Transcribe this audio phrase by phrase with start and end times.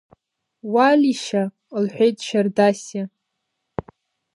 [0.73, 1.43] Уалишьа,—
[1.83, 3.03] лҳәеит Шьардасиа.